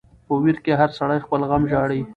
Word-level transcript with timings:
په 0.25 0.33
ویر 0.43 0.57
کی 0.63 0.73
هر 0.79 0.89
سړی 0.97 1.19
خپل 1.25 1.41
غم 1.49 1.63
ژاړي. 1.71 2.01